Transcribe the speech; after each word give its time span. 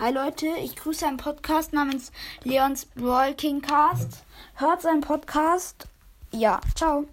Hi 0.00 0.12
Leute, 0.12 0.46
ich 0.62 0.76
grüße 0.76 1.04
einen 1.04 1.16
Podcast 1.16 1.72
namens 1.72 2.12
Leons 2.44 2.86
Brawl 2.94 3.34
King 3.34 3.60
Cast. 3.60 4.22
Hört 4.54 4.80
seinen 4.80 5.00
Podcast. 5.00 5.88
Ja, 6.30 6.60
ciao. 6.76 7.06